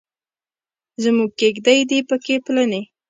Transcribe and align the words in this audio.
زموږ 1.03 1.29
کیږدۍ 1.39 1.79
دې 1.89 1.99
پکې 2.09 2.35
پلنې. 2.45 2.81